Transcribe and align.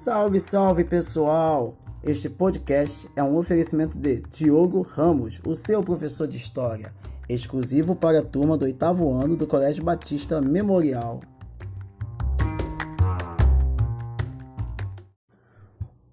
Salve, 0.00 0.38
salve 0.38 0.84
pessoal! 0.84 1.76
Este 2.04 2.30
podcast 2.30 3.10
é 3.16 3.22
um 3.22 3.36
oferecimento 3.36 3.98
de 3.98 4.22
Diogo 4.30 4.80
Ramos, 4.80 5.40
o 5.44 5.56
seu 5.56 5.82
professor 5.82 6.28
de 6.28 6.36
História, 6.36 6.94
exclusivo 7.28 7.96
para 7.96 8.20
a 8.20 8.24
turma 8.24 8.56
do 8.56 8.64
oitavo 8.64 9.12
ano 9.12 9.34
do 9.34 9.44
Colégio 9.44 9.82
Batista 9.82 10.40
Memorial. 10.40 11.20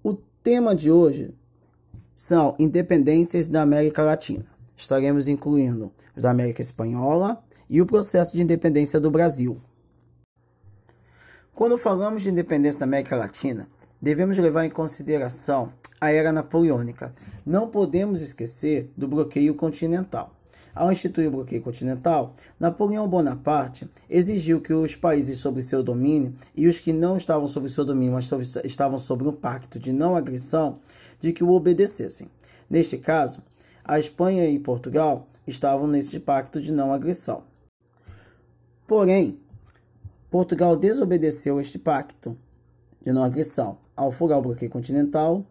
O 0.02 0.14
tema 0.42 0.74
de 0.74 0.90
hoje 0.90 1.32
são 2.12 2.56
independências 2.58 3.48
da 3.48 3.62
América 3.62 4.02
Latina. 4.02 4.46
Estaremos 4.76 5.28
incluindo 5.28 5.92
os 6.16 6.24
da 6.24 6.32
América 6.32 6.60
Espanhola 6.60 7.40
e 7.70 7.80
o 7.80 7.86
processo 7.86 8.34
de 8.34 8.42
independência 8.42 8.98
do 8.98 9.12
Brasil. 9.12 9.60
Quando 11.54 11.78
falamos 11.78 12.22
de 12.22 12.30
independência 12.30 12.80
da 12.80 12.84
América 12.84 13.16
Latina, 13.16 13.66
devemos 14.00 14.38
levar 14.38 14.64
em 14.64 14.70
consideração 14.70 15.70
a 16.00 16.10
era 16.10 16.32
napoleônica. 16.32 17.12
Não 17.44 17.68
podemos 17.68 18.20
esquecer 18.20 18.90
do 18.96 19.08
bloqueio 19.08 19.54
continental. 19.54 20.32
Ao 20.74 20.92
instituir 20.92 21.28
o 21.28 21.30
bloqueio 21.30 21.62
continental, 21.62 22.34
Napoleão 22.60 23.08
Bonaparte 23.08 23.88
exigiu 24.10 24.60
que 24.60 24.74
os 24.74 24.94
países 24.94 25.38
sob 25.38 25.62
seu 25.62 25.82
domínio 25.82 26.34
e 26.54 26.66
os 26.66 26.78
que 26.78 26.92
não 26.92 27.16
estavam 27.16 27.48
sob 27.48 27.66
seu 27.70 27.82
domínio, 27.82 28.12
mas 28.12 28.26
sobre, 28.26 28.46
estavam 28.62 28.98
sob 28.98 29.26
um 29.26 29.32
pacto 29.32 29.78
de 29.78 29.90
não 29.90 30.14
agressão, 30.14 30.80
de 31.18 31.32
que 31.32 31.42
o 31.42 31.50
obedecessem. 31.50 32.28
Neste 32.68 32.98
caso, 32.98 33.42
a 33.82 33.98
Espanha 33.98 34.46
e 34.50 34.58
Portugal 34.58 35.26
estavam 35.46 35.86
nesse 35.86 36.20
pacto 36.20 36.60
de 36.60 36.70
não 36.70 36.92
agressão. 36.92 37.44
Porém, 38.86 39.38
Portugal 40.30 40.76
desobedeceu 40.76 41.58
este 41.58 41.78
pacto 41.78 42.36
de 43.06 43.12
não 43.12 43.22
agressão 43.22 43.78
ao 43.94 44.10
furar 44.10 44.40
o 44.40 44.42
bloqueio 44.42 44.68
continental, 44.68 45.46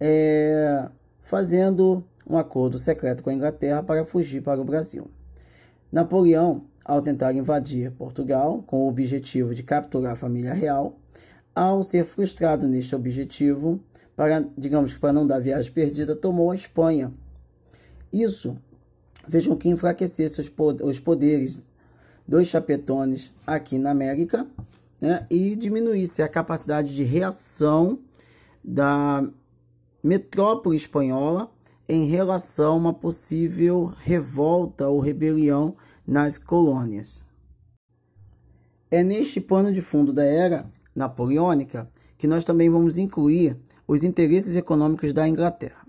é, 0.00 0.88
fazendo 1.22 2.04
um 2.28 2.36
acordo 2.36 2.76
secreto 2.76 3.22
com 3.22 3.30
a 3.30 3.34
Inglaterra 3.34 3.84
para 3.84 4.04
fugir 4.04 4.42
para 4.42 4.60
o 4.60 4.64
Brasil. 4.64 5.08
Napoleão, 5.92 6.64
ao 6.84 7.00
tentar 7.00 7.32
invadir 7.32 7.92
Portugal 7.92 8.64
com 8.66 8.78
o 8.80 8.88
objetivo 8.88 9.54
de 9.54 9.62
capturar 9.62 10.14
a 10.14 10.16
família 10.16 10.52
real, 10.52 10.98
ao 11.54 11.84
ser 11.84 12.04
frustrado 12.04 12.66
neste 12.66 12.96
objetivo, 12.96 13.80
para, 14.16 14.44
digamos 14.58 14.92
que 14.92 14.98
para 14.98 15.12
não 15.12 15.24
dar 15.24 15.38
viagem 15.38 15.70
perdida, 15.70 16.16
tomou 16.16 16.50
a 16.50 16.56
Espanha. 16.56 17.12
Isso 18.12 18.58
fez 19.28 19.46
com 19.46 19.56
que 19.56 19.68
enfraquecesse 19.68 20.40
os 20.82 20.98
poderes 20.98 21.62
dos 22.26 22.48
chapetones 22.48 23.32
aqui 23.46 23.78
na 23.78 23.90
América 23.90 24.46
né, 25.00 25.26
e 25.30 25.54
diminuísse 25.54 26.22
a 26.22 26.28
capacidade 26.28 26.94
de 26.94 27.04
reação 27.04 27.98
da 28.62 29.26
metrópole 30.02 30.76
espanhola 30.76 31.50
em 31.88 32.06
relação 32.06 32.72
a 32.72 32.76
uma 32.76 32.92
possível 32.92 33.92
revolta 34.02 34.88
ou 34.88 35.00
rebelião 35.00 35.76
nas 36.06 36.36
colônias. 36.36 37.24
É 38.90 39.02
neste 39.02 39.40
pano 39.40 39.72
de 39.72 39.80
fundo 39.80 40.12
da 40.12 40.24
era 40.24 40.66
napoleônica 40.94 41.88
que 42.16 42.26
nós 42.26 42.44
também 42.44 42.68
vamos 42.68 42.98
incluir 42.98 43.56
os 43.86 44.02
interesses 44.02 44.56
econômicos 44.56 45.12
da 45.12 45.28
Inglaterra. 45.28 45.86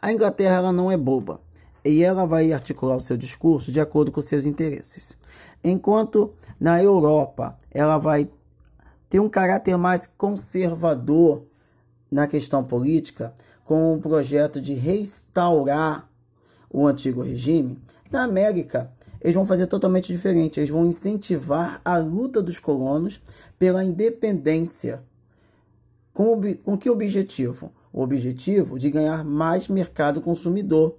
A 0.00 0.12
Inglaterra 0.12 0.56
ela 0.56 0.72
não 0.72 0.90
é 0.90 0.96
boba 0.96 1.40
e 1.84 2.02
ela 2.02 2.24
vai 2.26 2.52
articular 2.52 2.96
o 2.96 3.00
seu 3.00 3.16
discurso 3.16 3.70
de 3.70 3.80
acordo 3.80 4.10
com 4.10 4.20
seus 4.20 4.44
interesses. 4.46 5.16
Enquanto 5.62 6.32
na 6.58 6.82
Europa 6.82 7.56
ela 7.70 7.98
vai 7.98 8.28
ter 9.08 9.20
um 9.20 9.28
caráter 9.28 9.76
mais 9.76 10.06
conservador 10.06 11.44
na 12.10 12.26
questão 12.26 12.64
política, 12.64 13.34
com 13.64 13.94
o 13.94 14.00
projeto 14.00 14.60
de 14.60 14.74
restaurar 14.74 16.08
o 16.70 16.86
antigo 16.86 17.22
regime, 17.22 17.78
na 18.10 18.24
América 18.24 18.90
eles 19.20 19.34
vão 19.34 19.46
fazer 19.46 19.66
totalmente 19.66 20.12
diferente. 20.12 20.60
Eles 20.60 20.70
vão 20.70 20.86
incentivar 20.86 21.80
a 21.84 21.98
luta 21.98 22.40
dos 22.40 22.60
colonos 22.60 23.20
pela 23.58 23.84
independência. 23.84 25.02
Com, 26.12 26.40
com 26.64 26.78
que 26.78 26.90
objetivo? 26.90 27.72
O 27.92 28.02
objetivo 28.02 28.78
de 28.78 28.90
ganhar 28.90 29.24
mais 29.24 29.68
mercado 29.68 30.20
consumidor. 30.20 30.96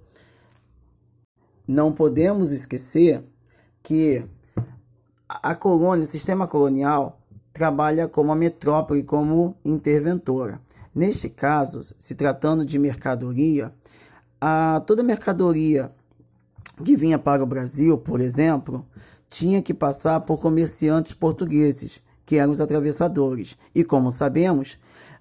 Não 1.66 1.92
podemos 1.92 2.50
esquecer 2.50 3.22
que 3.82 4.24
a 5.28 5.54
colônia, 5.54 6.04
o 6.04 6.08
sistema 6.08 6.46
colonial, 6.46 7.19
trabalha 7.52 8.08
como 8.08 8.32
a 8.32 8.36
metrópole, 8.36 9.02
como 9.02 9.56
interventora. 9.64 10.60
Neste 10.94 11.28
caso, 11.28 11.80
se 11.98 12.14
tratando 12.14 12.64
de 12.64 12.78
mercadoria, 12.78 13.72
a, 14.40 14.82
toda 14.86 15.02
mercadoria 15.02 15.92
que 16.84 16.96
vinha 16.96 17.18
para 17.18 17.42
o 17.42 17.46
Brasil, 17.46 17.98
por 17.98 18.20
exemplo, 18.20 18.86
tinha 19.28 19.62
que 19.62 19.74
passar 19.74 20.20
por 20.20 20.38
comerciantes 20.38 21.12
portugueses, 21.12 22.00
que 22.26 22.36
eram 22.36 22.52
os 22.52 22.60
atravessadores. 22.60 23.56
E 23.74 23.84
como 23.84 24.10
sabemos, 24.10 24.78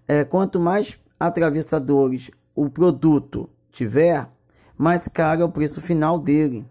é, 0.08 0.24
quanto 0.24 0.60
mais 0.60 1.00
atravessadores 1.20 2.32
o 2.56 2.70
produto 2.70 3.50
tiver, 3.72 4.28
mais 4.78 5.08
caro 5.08 5.42
é 5.42 5.46
o 5.46 5.50
preço 5.50 5.82
final 5.82 6.18
dele. 6.18 6.66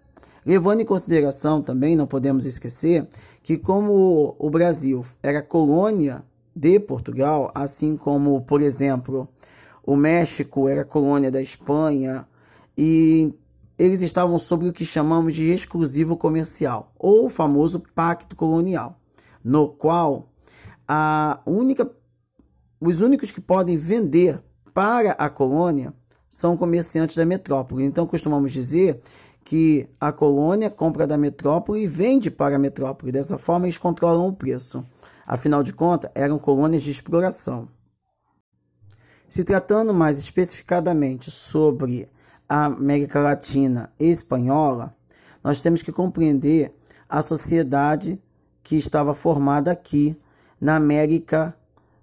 Levando 0.45 0.81
em 0.81 0.87
consideração 0.87 1.61
também, 1.61 1.95
não 1.95 2.07
podemos 2.07 2.47
esquecer, 2.47 3.07
que 3.49 3.57
como 3.57 4.37
o 4.39 4.51
Brasil 4.51 5.07
era 5.23 5.41
colônia 5.41 6.23
de 6.55 6.79
Portugal, 6.79 7.51
assim 7.55 7.97
como, 7.97 8.43
por 8.43 8.61
exemplo, 8.61 9.27
o 9.83 9.97
México 9.97 10.69
era 10.69 10.85
colônia 10.85 11.31
da 11.31 11.41
Espanha, 11.41 12.29
e 12.77 13.33
eles 13.79 14.03
estavam 14.03 14.39
sob 14.39 14.69
o 14.69 14.73
que 14.75 14.85
chamamos 14.85 15.35
de 15.35 15.45
exclusivo 15.45 16.15
comercial, 16.15 16.93
ou 16.99 17.25
o 17.25 17.31
famoso 17.31 17.83
pacto 17.95 18.37
colonial, 18.37 19.01
no 19.43 19.67
qual 19.67 20.29
a 20.87 21.41
única, 21.47 21.91
os 22.79 23.01
únicos 23.01 23.31
que 23.31 23.41
podem 23.41 23.79
vender 23.79 24.43
para 24.75 25.13
a 25.13 25.31
colônia 25.31 25.95
são 26.29 26.55
comerciantes 26.55 27.17
da 27.17 27.25
metrópole. 27.25 27.83
Então 27.83 28.07
costumamos 28.07 28.53
dizer 28.53 29.01
que 29.49 29.89
a 29.99 30.13
colônia 30.13 30.69
compra 30.69 31.07
da 31.07 31.17
metrópole 31.17 31.81
e 31.81 31.87
vende 31.87 32.31
para 32.31 32.57
a 32.57 32.59
metrópole. 32.59 33.11
Dessa 33.11 33.39
forma, 33.39 33.65
eles 33.65 33.79
controlam 33.79 34.29
o 34.29 34.33
preço. 34.35 34.85
Afinal 35.27 35.63
de 35.63 35.73
contas, 35.73 36.11
eram 36.15 36.39
colônias 36.39 36.83
de 36.83 36.91
exploração. 36.91 37.67
Se 39.27 39.43
tratando 39.43 39.95
mais 39.95 40.19
especificadamente 40.19 41.31
sobre 41.31 42.11
a 42.47 42.67
América 42.67 43.21
Latina 43.21 43.91
e 43.99 44.11
Espanhola, 44.11 44.95
nós 45.43 45.63
temos 45.63 45.83
que 45.83 45.93
compreender 45.93 46.71
a 47.09 47.23
sociedade 47.23 48.21
que 48.63 48.77
estava 48.77 49.15
formada 49.15 49.73
aqui 49.73 50.15
na 50.61 50.77
América 50.77 51.57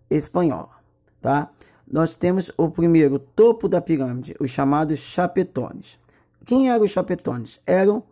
Espanhola, 0.10 0.82
tá? 1.22 1.52
Nós 1.88 2.16
temos 2.16 2.52
o 2.58 2.72
primeiro 2.72 3.20
topo 3.20 3.70
da 3.70 3.80
pirâmide, 3.80 4.36
os 4.40 4.50
chamados 4.50 4.98
chapetones. 4.98 6.04
Quem 6.46 6.70
eram 6.70 6.86
os 6.86 6.92
chapetones? 6.92 7.60
Eram 7.66 8.04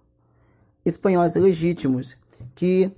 espanhóis 0.83 1.35
legítimos 1.35 2.17
que 2.55 2.91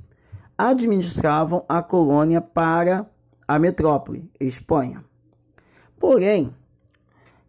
administravam 0.57 1.65
a 1.67 1.83
colônia 1.83 2.41
para 2.41 3.05
a 3.47 3.59
metrópole, 3.59 4.29
Espanha. 4.39 5.03
Porém, 5.99 6.53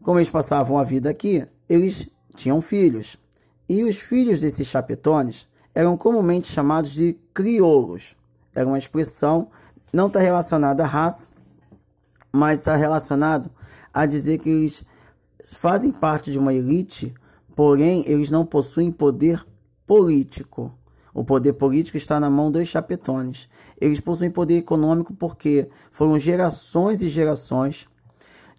como 0.02 0.18
eles 0.18 0.28
passavam 0.28 0.78
a 0.78 0.84
vida 0.84 1.08
aqui, 1.08 1.46
eles 1.68 2.08
tinham 2.34 2.60
filhos. 2.60 3.16
E 3.68 3.82
os 3.84 3.98
filhos 3.98 4.40
desses 4.40 4.66
chapetones 4.66 5.48
eram 5.74 5.96
comumente 5.96 6.48
chamados 6.48 6.90
de 6.92 7.16
crioulos. 7.32 8.16
Era 8.54 8.66
uma 8.66 8.78
expressão 8.78 9.48
não 9.92 10.08
está 10.08 10.20
relacionada 10.20 10.82
à 10.82 10.86
raça, 10.86 11.30
mas 12.30 12.58
está 12.58 12.76
relacionado 12.76 13.50
a 13.94 14.04
dizer 14.04 14.38
que 14.38 14.50
eles 14.50 14.84
fazem 15.54 15.90
parte 15.90 16.30
de 16.30 16.38
uma 16.38 16.52
elite 16.52 17.14
Porém, 17.56 18.04
eles 18.06 18.30
não 18.30 18.44
possuem 18.44 18.92
poder 18.92 19.44
político. 19.86 20.78
O 21.14 21.24
poder 21.24 21.54
político 21.54 21.96
está 21.96 22.20
na 22.20 22.28
mão 22.28 22.50
dos 22.50 22.68
chapetones. 22.68 23.48
Eles 23.80 23.98
possuem 23.98 24.30
poder 24.30 24.58
econômico 24.58 25.14
porque 25.14 25.68
foram 25.90 26.18
gerações 26.18 27.00
e 27.00 27.08
gerações 27.08 27.88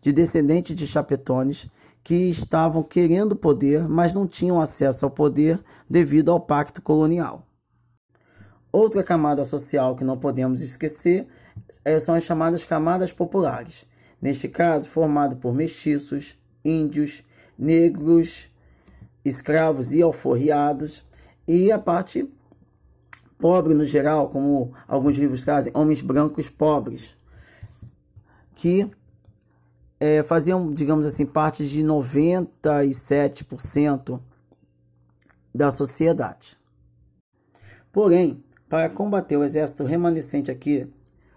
de 0.02 0.12
descendentes 0.12 0.76
de 0.76 0.88
chapetones 0.88 1.68
que 2.04 2.16
estavam 2.16 2.82
querendo 2.82 3.36
poder, 3.36 3.88
mas 3.88 4.16
não 4.16 4.26
tinham 4.28 4.60
acesso 4.60 5.06
ao 5.06 5.12
poder 5.12 5.64
devido 5.88 6.32
ao 6.32 6.40
pacto 6.40 6.82
colonial. 6.82 7.46
Outra 8.72 9.04
camada 9.04 9.46
social 9.46 9.96
que 9.96 10.04
não 10.04 10.18
podemos 10.18 10.62
esquecer 10.62 11.28
é, 11.86 12.00
são 12.00 12.16
as 12.16 12.24
chamadas 12.24 12.66
camadas 12.66 13.12
populares. 13.12 13.86
Neste 14.20 14.48
caso, 14.48 14.88
formado 14.88 15.36
por 15.36 15.54
mestiços, 15.54 16.36
índios, 16.66 17.24
negros, 17.60 18.50
escravos 19.28 19.94
e 19.94 20.02
alforriados, 20.02 21.04
e 21.48 21.72
a 21.72 21.80
parte 21.80 22.30
pobre 23.38 23.74
no 23.74 23.86
geral, 23.86 24.30
como 24.30 24.74
alguns 24.88 25.18
livros 25.18 25.44
trazem, 25.44 25.74
homens 25.76 26.02
brancos 26.02 26.48
pobres, 26.50 27.18
que 28.56 28.90
é, 30.00 30.24
faziam, 30.24 30.74
digamos 30.74 31.06
assim, 31.06 31.26
parte 31.26 31.68
de 31.68 31.84
97% 31.84 34.22
da 35.54 35.70
sociedade. 35.72 36.58
Porém, 37.92 38.42
para 38.70 38.90
combater 38.90 39.36
o 39.38 39.44
exército 39.44 39.84
remanescente 39.84 40.50
aqui 40.52 40.88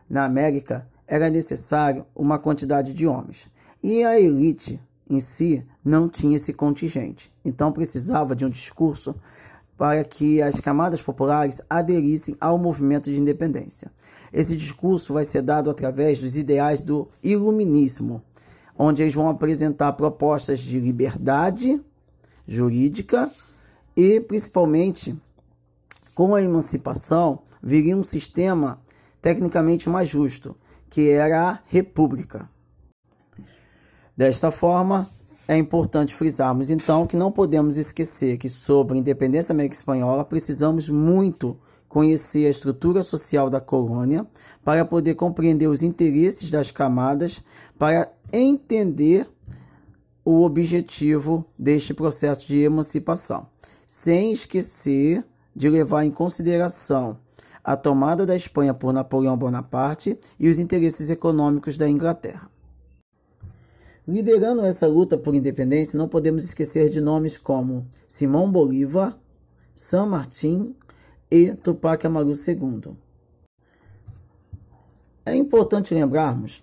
na 0.09 0.25
América, 0.25 0.87
era 1.07 1.31
necessário 1.31 2.05
uma 2.15 2.39
quantidade 2.39 2.93
de 2.93 3.07
homens. 3.07 3.49
E 3.83 4.05
a 4.05 4.21
elite 4.21 4.79
em 5.09 5.21
si 5.21 5.67
não 5.85 6.09
tinha 6.09 6.37
esse 6.37 6.53
contingente. 6.53 7.33
Então 7.45 7.73
precisava 7.73 8.37
de 8.37 8.45
um 8.45 8.51
discurso 8.51 9.15
para 9.77 10.05
que 10.05 10.43
as 10.43 10.61
camadas 10.61 11.01
populares 11.01 11.63
aderissem 11.69 12.37
ao 12.41 12.59
movimento 12.59 13.11
de 13.11 13.19
independência. 13.19 13.91
Esse 14.33 14.57
discurso 14.57 15.15
vai 15.15 15.25
ser 15.25 15.43
dado 15.43 15.71
através 15.71 16.21
dos 16.21 16.37
ideais 16.37 16.83
do 16.83 17.09
iluminismo, 17.23 18.23
onde 18.77 19.03
eles 19.03 19.15
vão 19.15 19.29
apresentar 19.29 19.95
propostas 19.95 20.61
de 20.61 20.79
liberdade 20.79 21.81
jurídica 22.47 23.31
e, 23.97 24.21
principalmente, 24.21 25.17
com 26.15 26.35
a 26.35 26.43
emancipação, 26.43 27.41
viria 27.63 27.97
um 27.97 28.05
sistema 28.05 28.81
tecnicamente 29.23 29.89
mais 29.89 30.09
justo, 30.09 30.57
que 30.89 31.09
era 31.09 31.51
a 31.51 31.59
república. 31.67 32.49
Desta 34.17 34.51
forma, 34.51 35.09
é 35.51 35.59
importante 35.59 36.15
frisarmos 36.15 36.71
então 36.71 37.09
que 37.09 37.17
não 37.17 37.33
podemos 37.33 37.77
esquecer 37.77 38.39
que 38.39 38.49
sobre 38.49 38.95
a 38.97 39.01
independência 39.01 39.53
América 39.53 39.75
Espanhola 39.75 40.25
precisamos 40.25 40.89
muito 40.89 41.59
conhecer 41.89 42.47
a 42.47 42.51
estrutura 42.51 43.03
social 43.03 43.51
da 43.51 43.61
colônia 43.61 44.25
para 44.65 44.85
poder 44.85 45.17
compreender 45.17 45.67
os 45.67 45.83
interesses 45.83 46.53
das 46.53 46.71
camadas, 46.71 47.43
para 47.77 48.09
entender 48.33 49.29
o 50.25 50.43
objetivo 50.45 51.45
deste 51.59 51.93
processo 51.93 52.47
de 52.47 52.63
emancipação, 52.63 53.49
sem 53.85 54.33
esquecer 54.33 55.25
de 55.53 55.69
levar 55.69 56.05
em 56.05 56.13
consideração 56.13 57.19
a 57.65 57.77
tomada 57.77 58.25
da 58.25 58.37
Espanha 58.37 58.73
por 58.73 58.93
Napoleão 58.93 59.37
Bonaparte 59.37 60.17
e 60.39 60.49
os 60.49 60.61
interesses 60.61 61.11
econômicos 61.11 61.77
da 61.77 61.89
Inglaterra. 61.89 62.49
Liderando 64.11 64.63
essa 64.63 64.89
luta 64.89 65.17
por 65.17 65.37
independência, 65.37 65.97
não 65.97 66.09
podemos 66.09 66.43
esquecer 66.43 66.91
de 66.91 67.01
nomes 67.01 67.39
como 67.39 67.87
Simão 68.09 68.51
Bolívar, 68.51 69.17
San 69.73 70.07
Martín 70.07 70.75
e 71.31 71.53
Tupac 71.53 72.05
Amaru 72.05 72.33
II. 72.33 72.97
É 75.25 75.37
importante 75.37 75.95
lembrarmos 75.95 76.61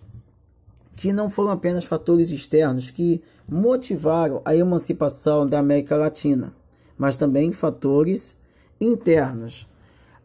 que 0.98 1.14
não 1.14 1.30
foram 1.30 1.52
apenas 1.52 1.86
fatores 1.86 2.32
externos 2.32 2.92
que 2.92 3.24
motivaram 3.48 4.42
a 4.44 4.54
emancipação 4.54 5.48
da 5.48 5.60
América 5.60 5.96
Latina, 5.96 6.54
mas 6.98 7.16
também 7.16 7.54
fatores 7.54 8.36
internos. 8.78 9.66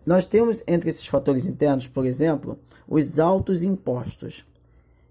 Nós 0.05 0.27
temos 0.27 0.61
entre 0.67 0.91
esses 0.91 1.07
fatores 1.07 1.47
internos, 1.47 1.87
por 1.87 2.05
exemplo, 2.05 2.59
os 2.89 3.21
altos 3.21 3.63
impostos, 3.63 4.45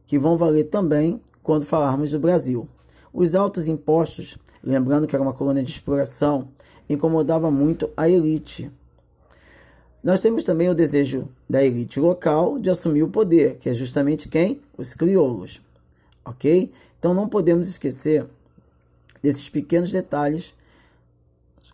que 0.05 0.19
vão 0.19 0.37
valer 0.37 0.65
também 0.65 1.21
quando 1.43 1.65
falarmos 1.65 2.11
do 2.11 2.19
Brasil. 2.19 2.67
Os 3.13 3.35
altos 3.35 3.67
impostos, 3.67 4.37
lembrando 4.63 5.07
que 5.07 5.15
era 5.15 5.23
uma 5.23 5.33
colônia 5.33 5.63
de 5.63 5.71
exploração, 5.71 6.47
incomodava 6.89 7.51
muito 7.51 7.89
a 7.95 8.09
elite. 8.09 8.71
Nós 10.03 10.19
temos 10.19 10.43
também 10.43 10.69
o 10.69 10.75
desejo 10.75 11.27
da 11.49 11.63
elite 11.63 11.99
local 11.99 12.57
de 12.57 12.69
assumir 12.69 13.03
o 13.03 13.09
poder, 13.09 13.57
que 13.57 13.69
é 13.69 13.73
justamente 13.73 14.27
quem? 14.27 14.61
Os 14.77 14.93
crioulos. 14.93 15.61
Ok? 16.25 16.71
Então 16.97 17.13
não 17.13 17.27
podemos 17.27 17.67
esquecer 17.67 18.25
desses 19.21 19.49
pequenos 19.49 19.91
detalhes 19.91 20.53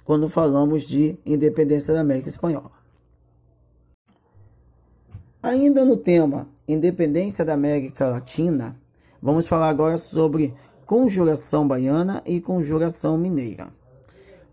quando 0.04 0.30
falamos 0.30 0.84
de 0.84 1.18
independência 1.26 1.94
da 1.94 2.02
América 2.02 2.30
Espanhola. 2.30 2.72
Ainda 5.42 5.86
no 5.86 5.96
tema 5.96 6.48
independência 6.68 7.46
da 7.46 7.54
América 7.54 8.10
Latina, 8.10 8.76
vamos 9.22 9.48
falar 9.48 9.70
agora 9.70 9.98
sobre 9.98 10.54
conjuração 10.86 11.68
baiana 11.68 12.22
e 12.26 12.40
conjuração 12.40 13.18
mineira. 13.18 13.68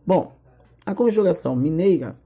Bom, 0.07 0.33
a 0.85 0.95
conjuração 0.95 1.57
mineira 1.57 2.17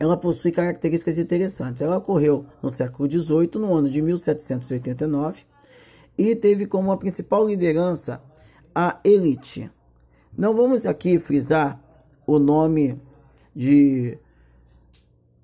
ela 0.00 0.16
possui 0.16 0.50
características 0.50 1.18
interessantes. 1.18 1.82
Ela 1.82 1.98
ocorreu 1.98 2.46
no 2.62 2.70
século 2.70 3.08
XVIII, 3.08 3.50
no 3.56 3.74
ano 3.74 3.90
de 3.90 4.00
1789, 4.00 5.42
e 6.16 6.34
teve 6.34 6.66
como 6.66 6.90
a 6.90 6.96
principal 6.96 7.46
liderança 7.46 8.22
a 8.74 8.98
elite. 9.04 9.70
Não 10.36 10.56
vamos 10.56 10.86
aqui 10.86 11.18
frisar 11.18 11.78
o 12.26 12.38
nome 12.38 12.98
de 13.54 14.16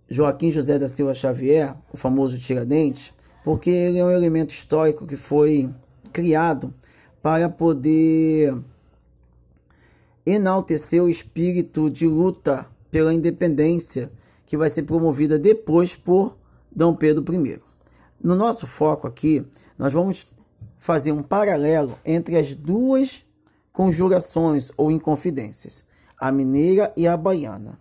Joaquim 0.09 0.50
José 0.50 0.79
da 0.79 0.88
Silva 0.88 1.12
Xavier, 1.12 1.76
o 1.93 1.97
famoso 1.97 2.38
Tiradentes, 2.38 3.12
porque 3.44 3.69
ele 3.69 3.99
é 3.99 4.05
um 4.05 4.11
elemento 4.11 4.55
histórico 4.55 5.06
que 5.06 5.17
foi 5.17 5.69
criado 6.16 6.72
para 7.20 7.46
poder 7.46 8.56
enaltecer 10.24 11.02
o 11.02 11.10
espírito 11.10 11.90
de 11.90 12.06
luta 12.06 12.66
pela 12.90 13.12
independência 13.12 14.10
que 14.46 14.56
vai 14.56 14.70
ser 14.70 14.84
promovida 14.84 15.38
depois 15.38 15.94
por 15.94 16.34
Dom 16.74 16.96
Pedro 16.96 17.22
I. 17.34 17.60
No 18.18 18.34
nosso 18.34 18.66
foco 18.66 19.06
aqui, 19.06 19.46
nós 19.78 19.92
vamos 19.92 20.26
fazer 20.78 21.12
um 21.12 21.22
paralelo 21.22 21.98
entre 22.02 22.38
as 22.38 22.54
duas 22.54 23.22
conjurações 23.70 24.72
ou 24.74 24.90
inconfidências, 24.90 25.84
a 26.18 26.32
mineira 26.32 26.94
e 26.96 27.06
a 27.06 27.14
baiana. 27.14 27.78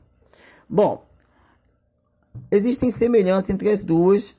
Bom, 0.68 1.06
existem 2.52 2.92
semelhanças 2.92 3.50
entre 3.50 3.70
as 3.70 3.86
duas, 3.86 4.36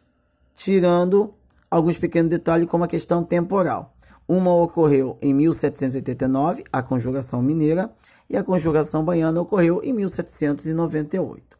tirando 0.54 1.32
alguns 1.76 1.99
pequenos 1.99 2.31
detalhes, 2.31 2.69
como 2.69 2.84
a 2.84 2.88
questão 2.88 3.23
temporal. 3.23 3.94
Uma 4.26 4.55
ocorreu 4.55 5.19
em 5.20 5.34
1789, 5.34 6.64
a 6.73 6.82
conjuração 6.82 7.43
mineira, 7.43 7.93
e 8.28 8.37
a 8.37 8.43
conjuração 8.43 9.05
baiana 9.05 9.40
ocorreu 9.40 9.81
em 9.84 9.93
1798. 9.93 11.56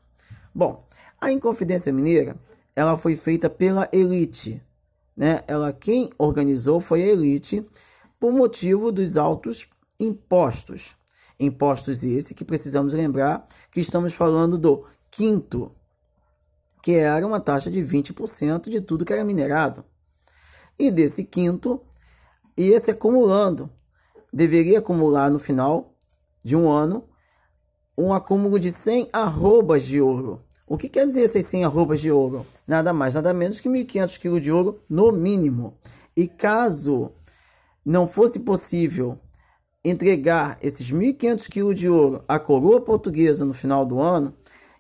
Bom, 0.54 0.84
a 1.20 1.30
Inconfidência 1.30 1.92
Mineira, 1.92 2.36
ela 2.74 2.96
foi 2.96 3.14
feita 3.14 3.48
pela 3.48 3.88
elite, 3.93 4.60
né? 5.17 5.41
Ela 5.46 5.72
quem 5.72 6.10
organizou 6.19 6.81
foi 6.81 7.02
a 7.02 7.06
elite 7.06 7.64
por 8.19 8.32
motivo 8.32 8.91
dos 8.91 9.17
altos 9.17 9.69
impostos. 10.00 10.96
Impostos 11.38 12.02
esse 12.02 12.34
que 12.34 12.44
precisamos 12.44 12.94
lembrar 12.94 13.46
que 13.70 13.81
estamos 13.81 14.14
falando 14.14 14.58
do 14.58 14.84
quinto, 15.10 15.70
que 16.82 16.93
era 16.94 17.26
uma 17.26 17.38
taxa 17.38 17.70
de 17.70 17.81
20% 17.81 18.70
de 18.70 18.81
tudo 18.81 19.05
que 19.05 19.12
era 19.12 19.24
minerado. 19.24 19.84
E 20.78 20.90
desse 20.90 21.24
quinto, 21.24 21.80
esse 22.56 22.90
acumulando, 22.90 23.70
deveria 24.32 24.78
acumular 24.78 25.30
no 25.30 25.38
final 25.38 25.94
de 26.44 26.54
um 26.54 26.68
ano 26.68 27.04
um 27.98 28.12
acúmulo 28.12 28.60
de 28.60 28.70
100 28.70 29.08
arrobas 29.12 29.84
de 29.84 30.00
ouro. 30.00 30.42
O 30.66 30.76
que 30.76 30.88
quer 30.88 31.06
dizer 31.06 31.22
esses 31.22 31.46
100 31.46 31.64
arrobas 31.64 32.00
de 32.00 32.10
ouro? 32.10 32.46
Nada 32.66 32.92
mais, 32.92 33.14
nada 33.14 33.32
menos 33.32 33.60
que 33.60 33.68
1.500 33.68 34.18
quilos 34.18 34.42
de 34.42 34.52
ouro 34.52 34.80
no 34.88 35.10
mínimo. 35.12 35.74
E 36.14 36.28
caso 36.28 37.12
não 37.84 38.06
fosse 38.06 38.40
possível 38.40 39.18
entregar 39.84 40.58
esses 40.60 40.90
1.500 40.90 41.48
quilos 41.48 41.78
de 41.78 41.88
ouro 41.88 42.24
à 42.26 42.38
coroa 42.38 42.80
portuguesa 42.80 43.44
no 43.44 43.54
final 43.54 43.86
do 43.86 44.00
ano, 44.00 44.34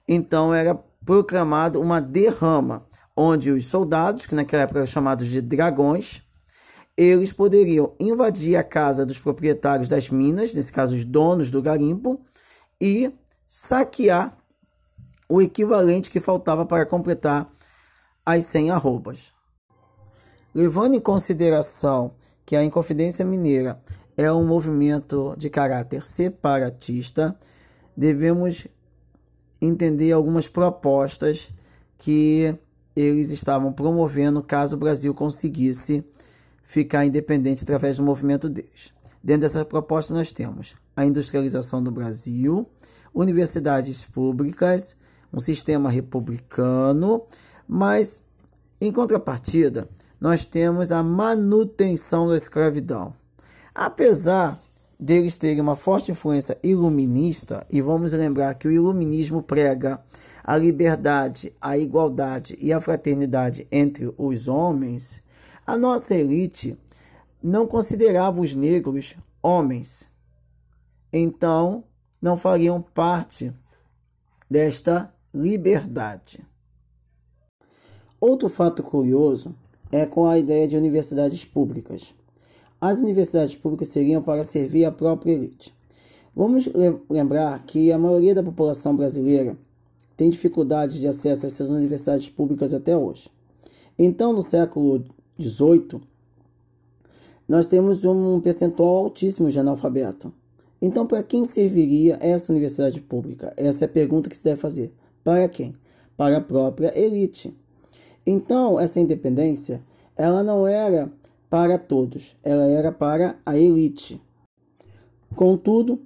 então 0.08 0.52
era 0.52 0.74
proclamado 1.04 1.80
uma 1.80 2.00
derrama, 2.00 2.84
onde 3.16 3.50
os 3.50 3.64
soldados, 3.66 4.26
que 4.26 4.34
naquela 4.34 4.64
época 4.64 4.80
eram 4.80 4.86
chamados 4.86 5.26
de 5.28 5.40
dragões, 5.40 6.22
eles 6.96 7.32
poderiam 7.32 7.92
invadir 7.98 8.56
a 8.56 8.64
casa 8.64 9.06
dos 9.06 9.18
proprietários 9.18 9.88
das 9.88 10.10
minas, 10.10 10.52
nesse 10.54 10.72
caso 10.72 10.94
os 10.94 11.04
donos 11.04 11.50
do 11.50 11.62
garimpo, 11.62 12.20
e 12.80 13.12
saquear 13.46 14.36
o 15.28 15.40
equivalente 15.42 16.10
que 16.10 16.20
faltava 16.20 16.64
para 16.64 16.86
completar 16.86 17.50
as 18.24 18.44
100 18.44 18.70
arrobas. 18.70 19.32
Levando 20.54 20.94
em 20.94 21.00
consideração 21.00 22.12
que 22.44 22.56
a 22.56 22.64
Inconfidência 22.64 23.24
Mineira 23.24 23.80
é 24.16 24.32
um 24.32 24.46
movimento 24.46 25.34
de 25.36 25.50
caráter 25.50 26.02
separatista, 26.04 27.36
devemos 27.96 28.66
entender 29.60 30.12
algumas 30.12 30.48
propostas 30.48 31.50
que 31.98 32.56
eles 32.96 33.30
estavam 33.30 33.72
promovendo 33.72 34.42
caso 34.42 34.74
o 34.74 34.78
Brasil 34.78 35.14
conseguisse 35.14 36.02
ficar 36.64 37.04
independente 37.04 37.62
através 37.62 37.98
do 37.98 38.02
movimento 38.02 38.48
deles. 38.48 38.92
Dentro 39.22 39.42
dessa 39.42 39.64
proposta 39.64 40.14
nós 40.14 40.32
temos 40.32 40.74
a 40.96 41.04
industrialização 41.04 41.82
do 41.82 41.90
Brasil, 41.90 42.66
universidades 43.14 44.04
públicas, 44.04 44.96
um 45.32 45.38
sistema 45.38 45.90
republicano, 45.90 47.22
mas 47.68 48.22
em 48.80 48.92
contrapartida, 48.92 49.88
nós 50.20 50.44
temos 50.44 50.92
a 50.92 51.02
manutenção 51.02 52.28
da 52.28 52.36
escravidão. 52.36 53.14
Apesar 53.74 54.60
deles 54.98 55.36
terem 55.36 55.60
uma 55.60 55.76
forte 55.76 56.10
influência 56.10 56.58
iluminista, 56.62 57.66
e 57.70 57.80
vamos 57.80 58.12
lembrar 58.12 58.54
que 58.54 58.66
o 58.66 58.72
iluminismo 58.72 59.42
prega 59.42 60.00
a 60.46 60.56
liberdade, 60.56 61.52
a 61.60 61.76
igualdade 61.76 62.56
e 62.60 62.72
a 62.72 62.80
fraternidade 62.80 63.66
entre 63.72 64.14
os 64.16 64.46
homens, 64.46 65.20
a 65.66 65.76
nossa 65.76 66.14
elite 66.14 66.78
não 67.42 67.66
considerava 67.66 68.40
os 68.40 68.54
negros 68.54 69.16
homens. 69.42 70.08
Então, 71.12 71.82
não 72.22 72.36
fariam 72.36 72.80
parte 72.80 73.52
desta 74.48 75.12
liberdade. 75.34 76.38
Outro 78.20 78.48
fato 78.48 78.84
curioso 78.84 79.52
é 79.90 80.06
com 80.06 80.26
a 80.26 80.38
ideia 80.38 80.68
de 80.68 80.76
universidades 80.76 81.44
públicas. 81.44 82.14
As 82.80 82.98
universidades 82.98 83.56
públicas 83.56 83.88
seriam 83.88 84.22
para 84.22 84.44
servir 84.44 84.84
a 84.84 84.92
própria 84.92 85.32
elite. 85.32 85.74
Vamos 86.34 86.68
lembrar 87.10 87.64
que 87.64 87.90
a 87.90 87.98
maioria 87.98 88.34
da 88.34 88.44
população 88.44 88.94
brasileira 88.94 89.56
tem 90.16 90.30
dificuldade 90.30 90.98
de 90.98 91.06
acesso 91.06 91.44
a 91.44 91.48
essas 91.48 91.68
universidades 91.68 92.28
públicas 92.28 92.72
até 92.72 92.96
hoje. 92.96 93.28
Então, 93.98 94.32
no 94.32 94.42
século 94.42 95.04
XVIII, 95.40 96.00
nós 97.48 97.66
temos 97.66 98.04
um 98.04 98.40
percentual 98.40 99.04
altíssimo 99.04 99.50
de 99.50 99.58
analfabeto. 99.58 100.32
Então, 100.80 101.06
para 101.06 101.22
quem 101.22 101.44
serviria 101.44 102.18
essa 102.20 102.52
universidade 102.52 103.00
pública? 103.00 103.52
Essa 103.56 103.84
é 103.84 103.86
a 103.86 103.90
pergunta 103.90 104.28
que 104.28 104.36
se 104.36 104.44
deve 104.44 104.60
fazer. 104.60 104.92
Para 105.22 105.48
quem? 105.48 105.74
Para 106.16 106.38
a 106.38 106.40
própria 106.40 106.98
elite. 106.98 107.54
Então, 108.26 108.78
essa 108.78 109.00
independência, 109.00 109.82
ela 110.16 110.42
não 110.42 110.66
era 110.66 111.10
para 111.48 111.78
todos, 111.78 112.36
ela 112.42 112.66
era 112.66 112.90
para 112.90 113.36
a 113.46 113.56
elite. 113.56 114.20
Contudo, 115.34 116.00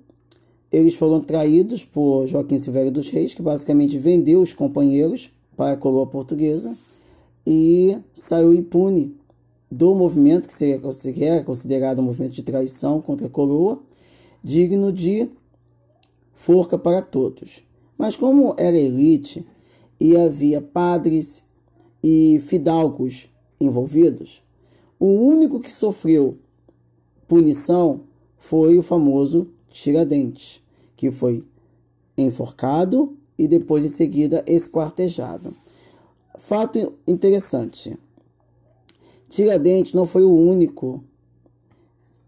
eles 0.73 0.95
foram 0.95 1.21
traídos 1.21 1.85
por 1.85 2.27
Joaquim 2.27 2.59
Silvério 2.59 2.93
dos 2.93 3.11
Reis, 3.11 3.35
que 3.35 3.43
basicamente 3.43 3.99
vendeu 3.99 4.41
os 4.41 4.55
companheiros 4.55 5.31
para 5.57 5.73
a 5.73 5.77
coroa 5.77 6.07
portuguesa 6.07 6.77
e 7.47 7.99
saiu 8.13 8.55
impune 8.55 9.17
do 9.71 9.95
movimento 9.95 10.49
que 10.49 10.55
seria 10.55 11.43
considerado 11.43 12.01
um 12.01 12.05
movimento 12.05 12.33
de 12.33 12.43
traição 12.43 13.01
contra 13.01 13.27
a 13.27 13.31
coroa, 13.31 13.81
digno 14.43 14.93
de 14.93 15.29
forca 16.35 16.79
para 16.79 17.03
todos. 17.03 17.63
Mas 17.99 18.17
como 18.17 18.55
era 18.57 18.77
elite 18.77 19.45
e 19.99 20.17
havia 20.17 20.61
padres 20.61 21.45
e 22.03 22.41
fidalgos 22.47 23.29
envolvidos, 23.61 24.43
o 24.99 25.07
único 25.07 25.61
que 25.61 25.71
sofreu 25.71 26.39
punição 27.29 28.01
foi 28.39 28.79
o 28.79 28.83
famoso 28.83 29.49
Tiradentes, 29.71 30.61
que 30.97 31.11
foi 31.11 31.45
enforcado 32.19 33.17
e 33.39 33.49
depois 33.49 33.85
em 33.85 33.89
seguida 33.89 34.45
esquartejado. 34.47 35.55
Fato 36.39 36.95
interessante: 37.07 37.97
Tiradentes 39.29 39.95
não 39.95 40.05
foi 40.05 40.25
o 40.25 40.35
único 40.35 41.03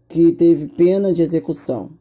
que 0.07 0.31
teve 0.31 0.67
pena 0.67 1.11
de 1.11 1.21
execução. 1.21 1.91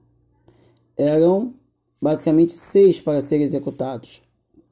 Eram 0.96 1.54
basicamente 2.00 2.52
seis 2.52 3.00
para 3.00 3.20
serem 3.20 3.44
executados. 3.44 4.22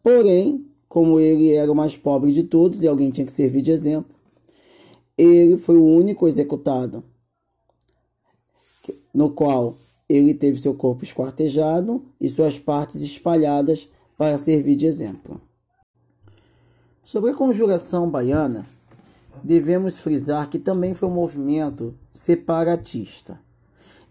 Porém, 0.03 0.67
como 0.89 1.21
ele 1.21 1.53
era 1.53 1.71
o 1.71 1.75
mais 1.75 1.97
pobre 1.97 2.33
de 2.33 2.43
todos 2.43 2.83
e 2.83 2.89
alguém 2.89 3.11
tinha 3.11 3.27
que 3.27 3.33
servir 3.33 3.63
de 3.63 3.71
exemplo, 3.71 4.15
ele 5.17 5.57
foi 5.57 5.77
o 5.77 5.85
único 5.85 6.27
executado, 6.27 7.05
no 9.13 9.31
qual 9.31 9.77
ele 10.13 10.35
teve 10.35 10.61
seu 10.61 10.75
corpo 10.75 11.05
esquartejado 11.05 12.03
e 12.21 12.29
suas 12.29 12.59
partes 12.59 13.01
espalhadas 13.01 13.89
para 14.19 14.37
servir 14.37 14.75
de 14.75 14.87
exemplo. 14.87 15.41
Sobre 17.05 17.31
a 17.31 17.35
conjuração 17.35 18.11
baiana, 18.11 18.67
devemos 19.41 19.95
frisar 19.95 20.51
que 20.51 20.59
também 20.59 20.95
foi 20.95 21.09
um 21.09 21.15
movimento 21.15 21.95
separatista. 22.11 23.41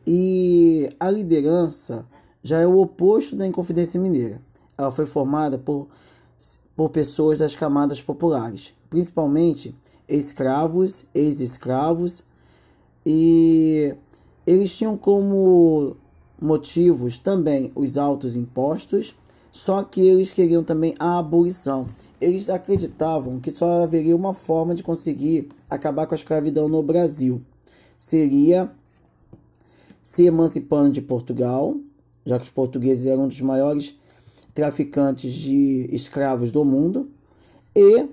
E 0.08 0.90
a 0.98 1.12
liderança 1.12 2.06
já 2.42 2.62
é 2.62 2.66
o 2.66 2.80
oposto 2.80 3.36
da 3.36 3.46
Inconfidência 3.46 4.00
Mineira. 4.00 4.42
Ela 4.78 4.92
foi 4.92 5.06
formada 5.06 5.58
por, 5.58 5.90
por 6.78 6.92
pessoas 6.92 7.40
das 7.40 7.58
camadas 7.58 8.02
populares, 8.02 8.74
principalmente 8.90 9.76
escravos, 10.08 11.06
ex-escravos 11.14 12.24
e 13.06 13.94
eles 14.50 14.76
tinham 14.76 14.98
como 14.98 15.96
motivos 16.42 17.20
também 17.20 17.72
os 17.76 18.00
altos 18.00 18.36
impostos, 18.36 19.16
só 19.52 19.84
que 19.84 20.02
eles 20.02 20.34
queriam 20.34 20.64
também 20.64 20.96
a 20.98 21.20
abolição. 21.20 21.88
Eles 22.20 22.50
acreditavam 22.50 23.40
que 23.40 23.52
só 23.52 23.84
haveria 23.84 24.16
uma 24.16 24.34
forma 24.34 24.74
de 24.74 24.82
conseguir 24.82 25.50
acabar 25.70 26.08
com 26.08 26.16
a 26.16 26.18
escravidão 26.18 26.68
no 26.68 26.82
Brasil. 26.82 27.44
Seria 27.96 28.72
se 30.02 30.24
emancipando 30.24 30.94
de 30.94 31.02
Portugal, 31.02 31.78
já 32.26 32.40
que 32.40 32.46
os 32.46 32.50
portugueses 32.50 33.06
eram 33.06 33.26
um 33.26 33.28
dos 33.28 33.42
maiores 33.42 33.96
traficantes 34.56 35.32
de 35.32 35.88
escravos 35.92 36.52
do 36.52 36.66
mundo, 36.66 37.08
e 37.76 38.08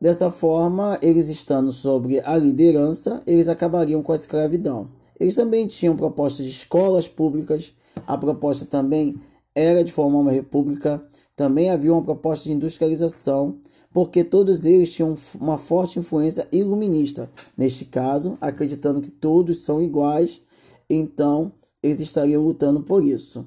Dessa 0.00 0.30
forma, 0.30 0.98
eles 1.02 1.28
estando 1.28 1.70
sobre 1.70 2.20
a 2.20 2.34
liderança, 2.34 3.22
eles 3.26 3.48
acabariam 3.48 4.02
com 4.02 4.12
a 4.12 4.16
escravidão. 4.16 4.88
Eles 5.18 5.34
também 5.34 5.66
tinham 5.66 5.94
propostas 5.94 6.46
de 6.46 6.52
escolas 6.52 7.06
públicas, 7.06 7.74
a 8.06 8.16
proposta 8.16 8.64
também 8.64 9.20
era 9.54 9.84
de 9.84 9.92
formar 9.92 10.20
uma 10.20 10.30
república, 10.30 11.02
também 11.36 11.68
havia 11.68 11.92
uma 11.92 12.02
proposta 12.02 12.48
de 12.48 12.54
industrialização, 12.54 13.58
porque 13.92 14.24
todos 14.24 14.64
eles 14.64 14.90
tinham 14.90 15.18
uma 15.38 15.58
forte 15.58 15.98
influência 15.98 16.48
iluminista. 16.50 17.30
Neste 17.54 17.84
caso, 17.84 18.38
acreditando 18.40 19.02
que 19.02 19.10
todos 19.10 19.64
são 19.64 19.82
iguais, 19.82 20.40
então 20.88 21.52
eles 21.82 22.00
estariam 22.00 22.42
lutando 22.42 22.80
por 22.80 23.04
isso. 23.04 23.46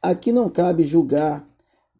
Aqui 0.00 0.30
não 0.30 0.48
cabe 0.48 0.84
julgar 0.84 1.44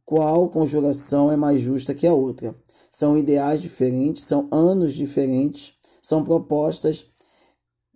qual 0.04 0.48
conjugação 0.50 1.32
é 1.32 1.36
mais 1.36 1.60
justa 1.60 1.92
que 1.94 2.06
a 2.06 2.12
outra. 2.14 2.54
São 2.98 3.16
ideais 3.16 3.62
diferentes, 3.62 4.24
são 4.24 4.48
anos 4.50 4.92
diferentes, 4.92 5.72
são 6.02 6.24
propostas 6.24 7.06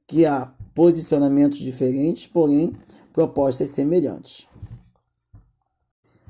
que 0.06 0.24
há 0.24 0.54
posicionamentos 0.76 1.58
diferentes, 1.58 2.28
porém 2.28 2.72
propostas 3.12 3.70
semelhantes. 3.70 4.46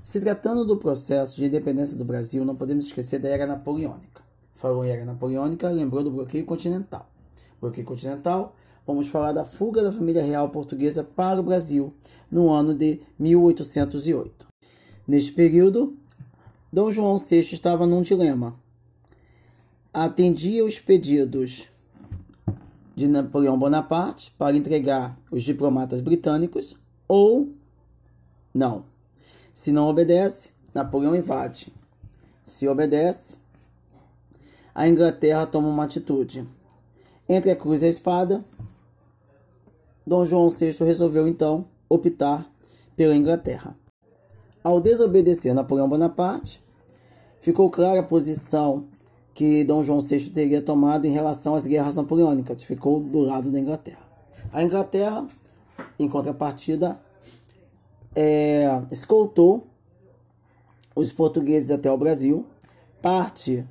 Se 0.03 0.19
tratando 0.23 0.65
do 0.65 0.79
processo 0.79 1.37
de 1.37 1.45
independência 1.45 1.95
do 1.95 2.03
Brasil, 2.03 2.47
não 2.47 2.57
podemos 2.57 2.87
esquecer 2.87 3.19
da 3.19 3.29
Era 3.29 3.47
Napoleônica. 3.47 4.23
Falou 4.55 4.87
em 4.87 4.89
Era 4.89 5.05
Napoleônica, 5.05 5.69
lembrou 5.69 6.03
do 6.03 6.11
bloqueio 6.11 6.47
continental. 6.47 7.11
Bloqueio 7.61 7.87
continental, 7.87 8.57
vamos 8.87 9.07
falar 9.09 9.33
da 9.33 9.45
fuga 9.45 9.83
da 9.83 9.93
família 9.93 10.23
real 10.23 10.49
portuguesa 10.49 11.05
para 11.05 11.39
o 11.39 11.45
Brasil 11.45 11.93
no 12.31 12.51
ano 12.51 12.75
de 12.75 13.03
1808. 13.19 14.47
Neste 15.07 15.31
período, 15.31 15.95
Dom 16.73 16.91
João 16.91 17.19
VI 17.19 17.41
estava 17.53 17.87
num 17.87 18.01
dilema. 18.01 18.55
Atendia 19.93 20.65
os 20.65 20.79
pedidos 20.79 21.69
de 22.97 23.07
Napoleão 23.07 23.59
Bonaparte 23.59 24.33
para 24.39 24.57
entregar 24.57 25.19
os 25.31 25.43
diplomatas 25.43 26.01
britânicos 26.01 26.75
ou 27.07 27.53
não. 28.55 28.87
Se 29.53 29.71
não 29.71 29.87
obedece, 29.87 30.53
Napoleão 30.73 31.15
invade. 31.15 31.71
Se 32.47 32.67
obedece, 32.67 33.37
a 34.75 34.89
Inglaterra 34.89 35.47
toma 35.47 35.69
uma 35.69 35.85
atitude. 35.85 36.49
Entre 37.29 37.51
a 37.51 37.57
cruz 37.57 37.83
e 37.83 37.85
a 37.85 37.91
espada, 37.91 38.43
Dom 40.07 40.25
João 40.25 40.49
VI 40.49 40.71
resolveu 40.81 41.29
então 41.29 41.67
optar 41.87 42.51
pela 42.97 43.15
Inglaterra. 43.15 43.77
Ao 44.65 44.81
desobedecer 44.81 45.53
Napoleão 45.53 45.89
Bonaparte, 45.89 46.63
ficou 47.41 47.69
clara 47.69 47.99
a 47.99 48.05
posição 48.05 48.85
que 49.35 49.65
Dom 49.65 49.83
João 49.83 50.01
VI 50.01 50.31
teria 50.31 50.63
tomado 50.63 51.05
em 51.05 51.11
relação 51.11 51.57
às 51.57 51.67
guerras 51.67 51.97
napoleônicas, 51.97 52.63
ficou 52.63 53.01
do 53.01 53.19
lado 53.19 53.51
da 53.51 53.59
Inglaterra. 53.59 54.07
A 54.53 54.63
Inglaterra, 54.63 55.27
em 55.99 56.09
contrapartida, 56.09 57.01
é, 58.15 58.83
escoltou 58.93 59.67
os 60.95 61.13
portugueses 61.13 61.73
até 61.73 61.91
o 61.91 61.99
Brasil. 61.99 62.47
Parte 63.01 63.67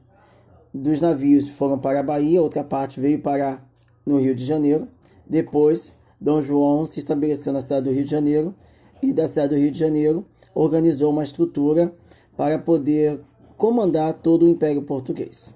dos 0.73 0.99
navios 0.99 1.47
foram 1.51 1.79
para 1.79 2.01
a 2.01 2.03
Bahia, 2.03 2.41
outra 2.41 2.65
parte 2.65 2.99
veio 2.99 3.21
para 3.21 3.61
no 4.05 4.19
Rio 4.19 4.35
de 4.35 4.43
Janeiro. 4.43 4.89
Depois, 5.25 5.93
Dom 6.19 6.41
João 6.41 6.85
se 6.85 6.99
estabeleceu 6.99 7.53
na 7.53 7.61
cidade 7.61 7.85
do 7.85 7.93
Rio 7.93 8.03
de 8.03 8.11
Janeiro 8.11 8.53
e 9.01 9.13
da 9.13 9.25
cidade 9.25 9.55
do 9.55 9.61
Rio 9.61 9.71
de 9.71 9.79
Janeiro 9.79 10.25
organizou 10.53 11.11
uma 11.11 11.23
estrutura 11.23 11.93
para 12.35 12.59
poder 12.59 13.21
comandar 13.57 14.13
todo 14.15 14.43
o 14.43 14.47
Império 14.47 14.81
Português. 14.81 15.53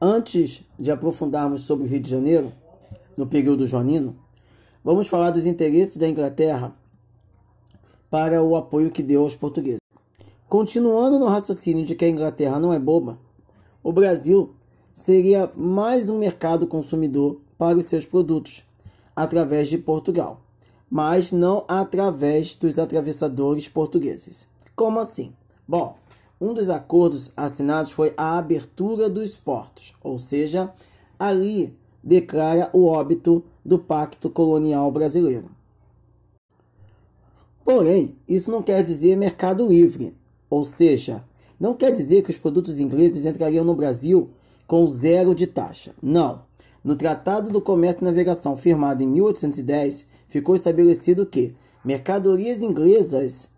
Antes 0.00 0.64
de 0.78 0.90
aprofundarmos 0.90 1.62
sobre 1.62 1.84
o 1.84 1.88
Rio 1.88 2.00
de 2.00 2.10
Janeiro, 2.10 2.52
no 3.16 3.26
período 3.26 3.66
joanino, 3.66 4.16
vamos 4.82 5.06
falar 5.06 5.30
dos 5.30 5.46
interesses 5.46 5.96
da 5.96 6.08
Inglaterra 6.08 6.72
para 8.10 8.42
o 8.42 8.56
apoio 8.56 8.90
que 8.90 9.02
deu 9.02 9.22
aos 9.22 9.36
portugueses. 9.36 9.80
Continuando 10.48 11.18
no 11.18 11.26
raciocínio 11.26 11.84
de 11.86 11.94
que 11.94 12.04
a 12.04 12.08
Inglaterra 12.08 12.58
não 12.58 12.74
é 12.74 12.78
boba, 12.78 13.18
o 13.82 13.92
Brasil 13.92 14.54
seria 14.92 15.50
mais 15.56 16.08
um 16.08 16.18
mercado 16.18 16.66
consumidor 16.66 17.40
para 17.56 17.78
os 17.78 17.86
seus 17.86 18.04
produtos 18.04 18.62
através 19.14 19.68
de 19.68 19.78
Portugal, 19.78 20.40
mas 20.92 21.32
não 21.32 21.64
através 21.66 22.54
dos 22.54 22.78
atravessadores 22.78 23.66
portugueses. 23.66 24.46
Como 24.76 25.00
assim? 25.00 25.32
Bom, 25.66 25.96
um 26.38 26.52
dos 26.52 26.68
acordos 26.68 27.32
assinados 27.34 27.92
foi 27.92 28.12
a 28.14 28.36
abertura 28.36 29.08
dos 29.08 29.34
portos, 29.34 29.94
ou 30.02 30.18
seja, 30.18 30.70
ali 31.18 31.74
declara 32.04 32.68
o 32.74 32.84
óbito 32.84 33.42
do 33.64 33.78
Pacto 33.78 34.28
Colonial 34.28 34.92
Brasileiro. 34.92 35.46
Porém, 37.64 38.14
isso 38.28 38.50
não 38.50 38.62
quer 38.62 38.84
dizer 38.84 39.16
mercado 39.16 39.66
livre, 39.66 40.14
ou 40.50 40.62
seja, 40.62 41.24
não 41.58 41.72
quer 41.72 41.90
dizer 41.90 42.22
que 42.22 42.30
os 42.30 42.36
produtos 42.36 42.78
ingleses 42.78 43.24
entrariam 43.24 43.64
no 43.64 43.74
Brasil 43.74 44.28
com 44.66 44.86
zero 44.86 45.34
de 45.34 45.46
taxa. 45.46 45.94
Não. 46.02 46.42
No 46.84 46.96
Tratado 46.96 47.50
do 47.50 47.62
Comércio 47.62 48.02
e 48.02 48.04
Navegação, 48.04 48.58
firmado 48.58 49.02
em 49.02 49.06
1810, 49.06 50.11
ficou 50.32 50.54
estabelecido 50.54 51.26
que 51.26 51.54
mercadorias 51.84 52.62
inglesas 52.62 53.50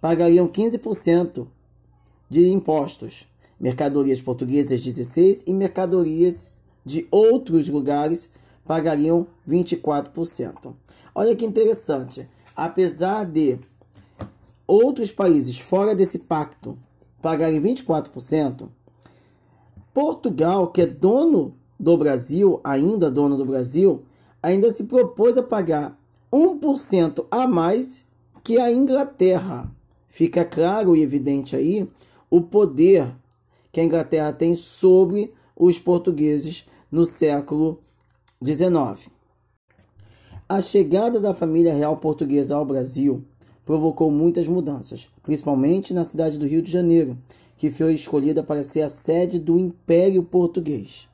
pagariam 0.00 0.48
15% 0.48 1.46
de 2.28 2.48
impostos, 2.48 3.24
mercadorias 3.58 4.20
portuguesas 4.20 4.80
16% 4.80 5.44
e 5.46 5.54
mercadorias 5.54 6.56
de 6.84 7.06
outros 7.08 7.68
lugares 7.68 8.32
pagariam 8.66 9.28
24%. 9.48 10.74
Olha 11.14 11.36
que 11.36 11.46
interessante, 11.46 12.28
apesar 12.56 13.24
de 13.24 13.60
outros 14.66 15.12
países 15.12 15.56
fora 15.56 15.94
desse 15.94 16.18
pacto 16.18 16.76
pagarem 17.22 17.62
24%, 17.62 18.68
Portugal, 19.94 20.66
que 20.72 20.82
é 20.82 20.86
dono 20.86 21.54
do 21.78 21.96
Brasil, 21.96 22.60
ainda 22.64 23.08
dono 23.08 23.36
do 23.36 23.44
Brasil, 23.44 24.02
ainda 24.42 24.70
se 24.72 24.84
propôs 24.84 25.38
a 25.38 25.42
pagar 25.42 25.97
1% 26.32 27.26
a 27.30 27.46
mais 27.46 28.04
que 28.42 28.58
a 28.58 28.72
Inglaterra. 28.72 29.70
Fica 30.08 30.44
claro 30.44 30.96
e 30.96 31.02
evidente 31.02 31.54
aí 31.54 31.88
o 32.30 32.40
poder 32.40 33.14
que 33.70 33.80
a 33.80 33.84
Inglaterra 33.84 34.32
tem 34.32 34.54
sobre 34.54 35.32
os 35.56 35.78
portugueses 35.78 36.66
no 36.90 37.04
século 37.04 37.80
XIX. 38.44 39.10
A 40.48 40.60
chegada 40.60 41.20
da 41.20 41.34
família 41.34 41.74
real 41.74 41.98
portuguesa 41.98 42.56
ao 42.56 42.64
Brasil 42.64 43.22
provocou 43.64 44.10
muitas 44.10 44.48
mudanças, 44.48 45.10
principalmente 45.22 45.92
na 45.92 46.04
cidade 46.04 46.38
do 46.38 46.46
Rio 46.46 46.62
de 46.62 46.72
Janeiro, 46.72 47.18
que 47.56 47.70
foi 47.70 47.94
escolhida 47.94 48.42
para 48.42 48.62
ser 48.62 48.80
a 48.80 48.88
sede 48.88 49.38
do 49.38 49.58
Império 49.58 50.22
Português. 50.22 51.06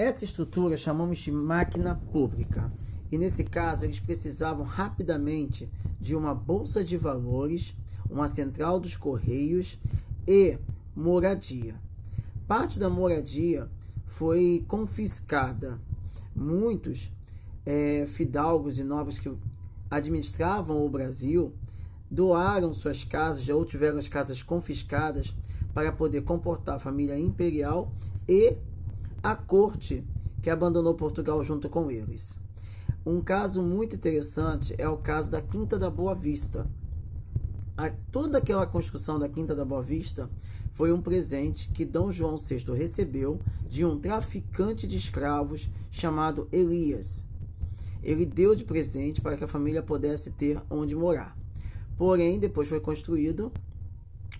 Essa 0.00 0.24
estrutura 0.24 0.78
chamamos 0.78 1.18
de 1.18 1.30
máquina 1.30 1.94
pública, 1.94 2.72
e 3.12 3.18
nesse 3.18 3.44
caso 3.44 3.84
eles 3.84 4.00
precisavam 4.00 4.64
rapidamente 4.64 5.68
de 6.00 6.16
uma 6.16 6.34
bolsa 6.34 6.82
de 6.82 6.96
valores 6.96 7.76
uma 8.08 8.26
central 8.26 8.80
dos 8.80 8.96
correios 8.96 9.78
e 10.26 10.56
moradia. 10.96 11.74
Parte 12.48 12.78
da 12.78 12.88
moradia 12.88 13.68
foi 14.06 14.64
confiscada. 14.66 15.78
Muitos 16.34 17.12
é, 17.66 18.06
fidalgos 18.06 18.78
e 18.78 18.82
nobres 18.82 19.18
que 19.18 19.30
administravam 19.90 20.82
o 20.82 20.88
Brasil 20.88 21.52
doaram 22.10 22.72
suas 22.72 23.04
casas 23.04 23.46
ou 23.50 23.66
tiveram 23.66 23.98
as 23.98 24.08
casas 24.08 24.42
confiscadas 24.42 25.36
para 25.74 25.92
poder 25.92 26.22
comportar 26.22 26.76
a 26.76 26.80
família 26.80 27.20
imperial 27.20 27.92
e 28.26 28.56
a 29.22 29.34
corte 29.34 30.04
que 30.42 30.50
abandonou 30.50 30.94
Portugal 30.94 31.42
junto 31.44 31.68
com 31.68 31.90
eles. 31.90 32.40
Um 33.04 33.20
caso 33.20 33.62
muito 33.62 33.96
interessante 33.96 34.74
é 34.78 34.88
o 34.88 34.96
caso 34.96 35.30
da 35.30 35.40
Quinta 35.40 35.78
da 35.78 35.90
Boa 35.90 36.14
Vista, 36.14 36.66
a, 37.76 37.90
toda 38.12 38.38
aquela 38.38 38.66
construção 38.66 39.18
da 39.18 39.28
Quinta 39.28 39.54
da 39.54 39.64
Boa 39.64 39.82
Vista 39.82 40.28
foi 40.72 40.92
um 40.92 41.00
presente 41.00 41.68
que 41.70 41.84
Dom 41.84 42.10
João 42.10 42.36
VI 42.36 42.64
recebeu 42.76 43.40
de 43.68 43.84
um 43.84 43.98
traficante 43.98 44.86
de 44.86 44.96
escravos 44.96 45.68
chamado 45.90 46.46
Elias. 46.52 47.26
Ele 48.02 48.24
deu 48.24 48.54
de 48.54 48.64
presente 48.64 49.20
para 49.20 49.36
que 49.36 49.44
a 49.44 49.48
família 49.48 49.82
pudesse 49.82 50.30
ter 50.32 50.60
onde 50.70 50.94
morar. 50.94 51.36
Porém, 51.96 52.38
depois 52.38 52.68
foi 52.68 52.80
construído 52.80 53.52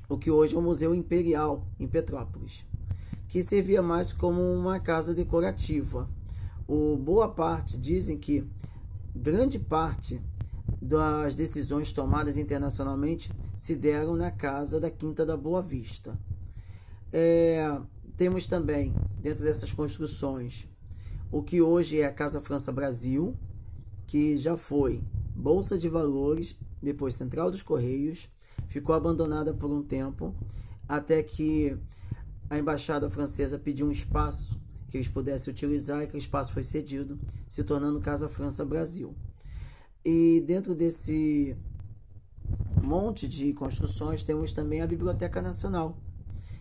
o 0.09 0.19
que 0.19 0.31
hoje 0.31 0.55
é 0.55 0.59
o 0.59 0.63
Museu 0.63 0.95
Imperial, 0.95 1.67
em 1.79 1.87
Petrópolis, 1.87 2.65
que 3.31 3.45
servia 3.45 3.81
mais 3.81 4.13
como 4.13 4.43
uma 4.43 4.81
casa 4.81 5.15
decorativa. 5.15 6.11
O, 6.67 6.97
boa 6.97 7.29
parte 7.29 7.79
dizem 7.79 8.19
que 8.19 8.45
grande 9.15 9.57
parte 9.57 10.21
das 10.83 11.37
decisões 11.37 11.93
tomadas 11.93 12.37
internacionalmente 12.37 13.31
se 13.55 13.77
deram 13.77 14.17
na 14.17 14.33
casa 14.33 14.81
da 14.81 14.91
Quinta 14.91 15.25
da 15.25 15.37
Boa 15.37 15.63
Vista. 15.63 16.19
É, 17.13 17.81
temos 18.17 18.49
também, 18.49 18.93
dentro 19.21 19.45
dessas 19.45 19.73
construções, 19.73 20.69
o 21.31 21.41
que 21.41 21.63
hoje 21.63 22.01
é 22.01 22.07
a 22.07 22.13
Casa 22.13 22.41
França 22.41 22.73
Brasil, 22.73 23.37
que 24.09 24.37
já 24.39 24.57
foi 24.57 25.05
Bolsa 25.37 25.79
de 25.79 25.89
Valores, 25.89 26.57
depois 26.83 27.15
Central 27.15 27.49
dos 27.49 27.63
Correios, 27.63 28.29
ficou 28.67 28.93
abandonada 28.93 29.55
por 29.55 29.71
um 29.71 29.85
tempo, 29.85 30.35
até 30.89 31.23
que 31.23 31.79
a 32.51 32.59
embaixada 32.59 33.09
francesa 33.09 33.59
pediu 33.59 33.87
um 33.87 33.93
espaço 33.93 34.61
que 34.89 34.97
eles 34.97 35.07
pudessem 35.07 35.53
utilizar 35.53 36.03
e 36.03 36.09
que 36.09 36.17
o 36.17 36.19
espaço 36.19 36.53
foi 36.53 36.65
cedido, 36.65 37.17
se 37.47 37.63
tornando 37.63 38.01
Casa 38.01 38.29
França 38.29 38.65
Brasil. 38.65 39.15
E 40.05 40.43
dentro 40.45 40.75
desse 40.75 41.57
monte 42.83 43.29
de 43.29 43.53
construções 43.53 44.25
temos 44.25 44.53
também 44.53 44.83
a 44.83 44.87
Biblioteca 44.87 45.41
Nacional, 45.41 45.97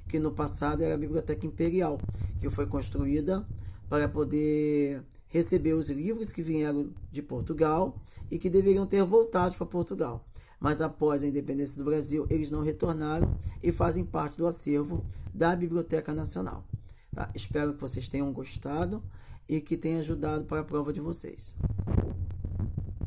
que 0.07 0.19
no 0.19 0.31
passado 0.31 0.83
era 0.83 0.93
a 0.93 0.97
Biblioteca 0.97 1.47
Imperial, 1.47 1.99
que 2.39 2.49
foi 2.51 2.67
construída 2.67 3.43
para 3.89 4.07
poder 4.07 5.03
receber 5.27 5.73
os 5.73 5.89
livros 5.89 6.31
que 6.31 6.43
vieram 6.43 6.91
de 7.11 7.23
Portugal 7.23 7.99
e 8.29 8.37
que 8.37 8.49
deveriam 8.49 8.85
ter 8.85 9.03
voltado 9.03 9.55
para 9.55 9.65
Portugal. 9.65 10.23
Mas 10.59 10.81
após 10.81 11.23
a 11.23 11.27
independência 11.27 11.77
do 11.77 11.85
Brasil, 11.85 12.27
eles 12.29 12.51
não 12.51 12.61
retornaram 12.61 13.37
e 13.63 13.71
fazem 13.71 14.03
parte 14.03 14.37
do 14.37 14.45
acervo 14.45 15.05
da 15.33 15.55
Biblioteca 15.55 16.13
Nacional. 16.13 16.65
Tá? 17.13 17.29
Espero 17.33 17.73
que 17.73 17.81
vocês 17.81 18.09
tenham 18.09 18.31
gostado 18.33 19.01
e 19.47 19.61
que 19.61 19.77
tenha 19.77 19.99
ajudado 19.99 20.45
para 20.45 20.61
a 20.61 20.63
prova 20.63 20.91
de 20.91 20.99
vocês. 20.99 21.55